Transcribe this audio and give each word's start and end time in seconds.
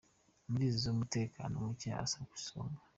Muri 0.49 0.63
izo 0.71 0.87
umutekano 0.95 1.53
muke 1.65 1.89
uza 2.03 2.19
ku 2.29 2.33
isonga. 2.41 2.79